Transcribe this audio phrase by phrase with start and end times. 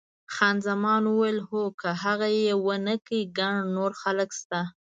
[0.33, 4.61] خان زمان وویل، هو، خو که هغه یې ونه کړي ګڼ نور خلک شته.